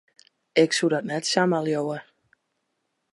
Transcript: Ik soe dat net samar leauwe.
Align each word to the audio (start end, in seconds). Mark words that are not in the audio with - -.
Ik 0.51 0.71
soe 0.73 0.89
dat 0.89 1.03
net 1.09 1.25
samar 1.27 1.63
leauwe. 1.65 1.97